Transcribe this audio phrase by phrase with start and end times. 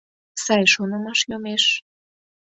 [0.43, 1.63] Сай шонымаш йомеш.